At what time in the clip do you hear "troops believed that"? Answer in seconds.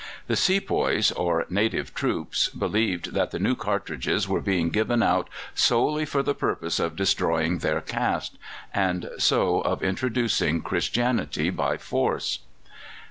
1.93-3.29